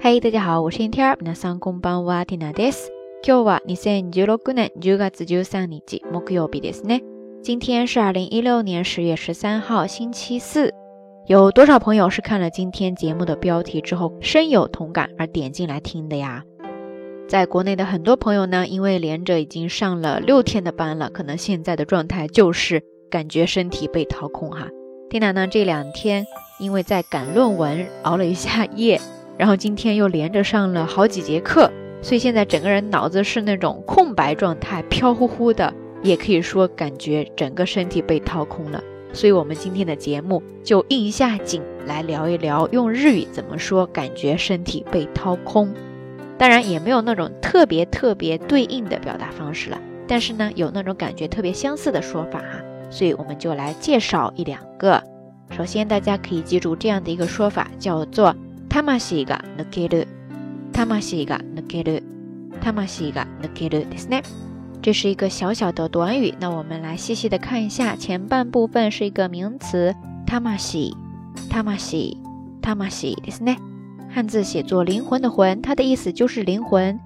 [0.00, 1.16] 嗨，大家好，我是天天。
[1.16, 2.90] 皆さんこんばんは、ティナです。
[3.22, 7.02] 今日は二千十六年十月十三日、木曜日ですね。
[7.42, 10.72] 今天是二零一六年十月十三号，星期四。
[11.26, 16.44] 有多少朋友是看了今天节目的标题之后深有同感而点进来听的呀？
[17.28, 22.80] 在国内的很多朋友呢，因为连着已经上了六天的班了，可能现在的状态就是
[23.10, 24.68] 感觉身体被掏空哈。
[25.10, 26.24] 蒂娜呢这两天
[26.60, 29.00] 因为在赶论文，熬了一下夜。
[29.41, 35.73] 然后今天又连着上了好几节课，所以现在整个人脑子是那种空白状态，飘忽忽的，
[36.03, 38.83] 也可以说感觉整个身体被掏空了。
[39.13, 45.73] 所以，我们今天的节目就应一下景来聊一聊，用日语怎么说感觉身体被掏空。
[46.37, 52.61] 当然，也没有那种特别特别对应的表达方式了，但是呢，有那种感觉特别相似的说法哈。
[52.91, 55.03] 所以我们就来介绍一两个。
[55.57, 58.35] 首先，大家可以记住这样的一个说法，叫做。
[58.70, 60.06] 魂が抜ける、
[60.72, 62.02] 魂が抜ける、
[62.60, 64.22] 魂が抜けるですね。
[64.82, 67.96] 这是一个小小的短语，那我们来细细的看一下。
[67.96, 69.94] 前半部分是一个名词，
[70.28, 70.54] 魂、魂、
[71.60, 72.88] 魂
[73.22, 73.58] ですね。
[74.08, 76.98] 汉字写作灵魂的魂，它的意思就是灵魂。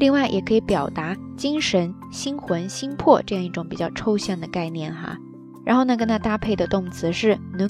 [0.00, 5.16] 另外也可以表达精神、心魂、心魄这样一种比较抽象的概念哈。
[5.64, 7.68] 然后呢，跟它搭配的动词是抜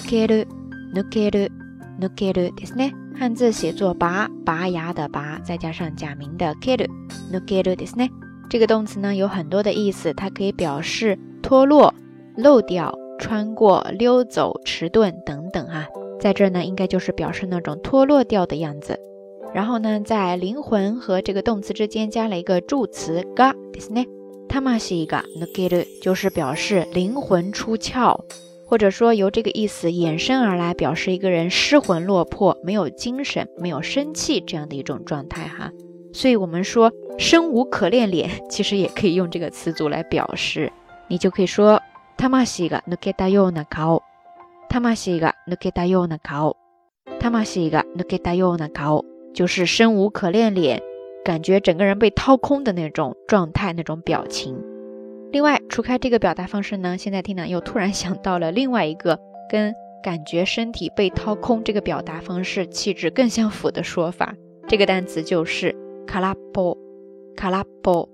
[2.15, 2.93] ける、抜ける、抜けるですね。
[3.17, 8.11] 汉字写作拔，拔牙的拔，再加上假名的 keru，no keru ですね。
[8.51, 11.95] 这个动词呢有很多的意思，它可以表示脱落、
[12.37, 15.87] 漏掉、穿过、溜走、迟钝等等哈。
[16.21, 18.99] 在这儿呢，应该就是表示那种脱落掉的样子。
[19.53, 24.07] 然后呢，在灵魂和这个动词之间加了一个助词 ga ですね。
[24.49, 28.21] 魂が抜ける就是表示灵魂出窍。
[28.69, 35.71] 或者说由这个意思衍生而来，表示一个人失魂落魄、没有精神、没有生气这样的一种状态哈。
[36.13, 40.73] 所以，我们说生无可恋脸，其实也可以用这个词组来表示。
[41.07, 41.81] 你就可以说
[42.17, 44.01] 魂が抜けたような顔，
[44.71, 46.55] 魂が抜けたような顔，
[47.21, 50.81] 魂が抜けたような顔，就是生无可恋脸，
[51.23, 54.57] 感觉整个人被掏空的那种状态、那种表情。
[55.33, 59.19] 另外，除开这个表达方式呢，现在听呢又突然想到了另外一个
[59.51, 64.35] 跟感觉身体被掏空这个表达方式气质更相符的说法。
[64.69, 65.75] 这个单词就是
[66.07, 66.77] 卡拉波，
[67.37, 68.09] 卡拉波，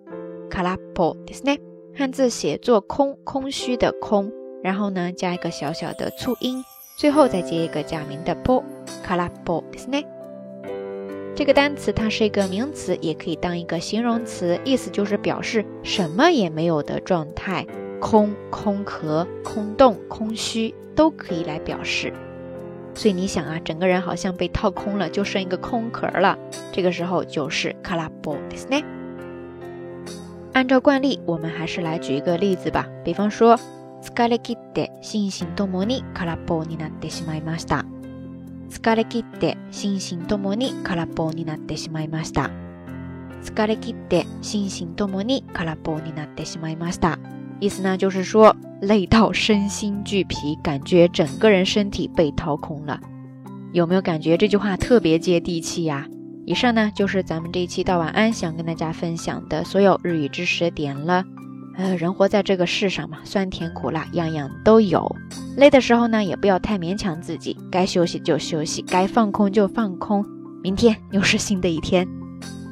[0.48, 1.58] 卡拉波，ですね。
[1.94, 4.32] 汉字写作空，空虚的空，
[4.62, 6.64] 然后呢加一个小小的促音，
[6.96, 8.64] 最后再接一个假名的波，
[9.02, 10.06] 卡拉波，ですね。
[11.34, 17.66] 这个单词它是一个名词，也可以当一个形容词，意思就是表示什么也没有的状态，
[18.00, 22.12] 空、空壳、空洞、空虚都可以来表示。
[22.94, 26.36] 所以你想啊，整个人好像被套空了，就剩一个空壳了，
[26.72, 28.84] 这个时候就是カラボですね。
[30.52, 33.56] 按照惯例，我们还是来举一个例子吧，比方说、
[34.02, 37.84] 疲れ切って心身ともに空っぽになってしまいました。
[38.70, 42.50] 疲れ切って心身ともに空っぽになってしまいました。
[43.42, 47.18] 疲れ切って心身ともに空っぽになってしまいました。
[47.58, 53.00] 意思呢，就是说累到身心俱疲，感觉整个人身体被掏空了。
[53.72, 56.06] 有没有感觉这句话特别接地气呀？
[56.46, 61.24] 以上呢，就是咱们这一期到晚安想跟大家分享的所有日语知识点了。
[61.77, 65.13] 呃，人活在这个世上嘛，酸甜苦辣样样都有。
[65.57, 70.25] 累的时候呢，也不要太勉强自己，该休息就休息，该放空就放空。
[70.63, 72.07] 明天又是新的一天。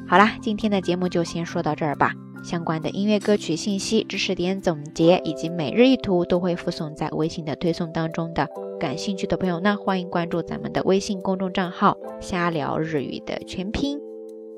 [0.08, 2.12] 好啦，今天的节目就先说到这儿吧。
[2.42, 8.46] 相关的音乐歌曲信息、知识点总结以及每日一图都会附送在微信的推送当中的。
[8.78, 13.98] 感兴趣的朋友呢，欢迎关注咱们的微信公众账号“瞎聊日语”的全拼。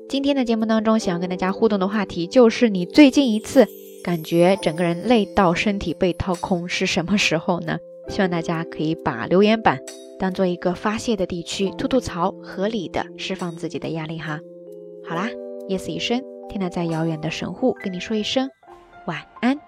[0.09, 3.67] 今天的节目当中，想要跟大家互动的话题就是你最近一次。
[4.07, 7.77] 感觉整个人累到身体被掏空是什么时候呢？
[8.07, 9.77] 希望大家可以把留言板
[10.17, 14.39] 当做一个发泄的地区，吐吐槽，合理的释放自己的压力哈。
[15.05, 15.27] 好啦，
[15.67, 18.49] 夜色已深，天呐在遥远的神户跟你说一声
[19.07, 19.66] 晚安。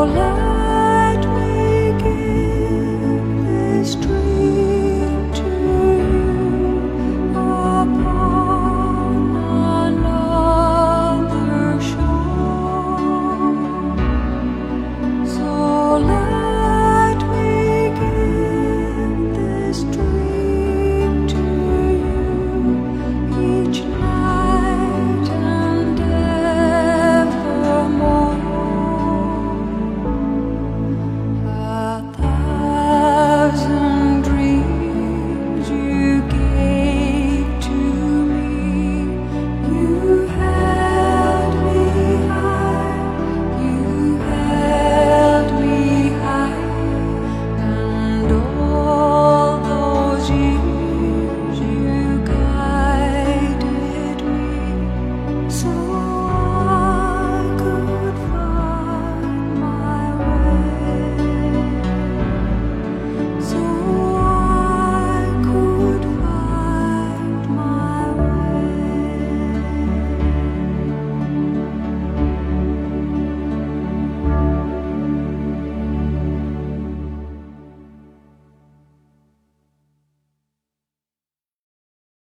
[0.00, 0.39] solar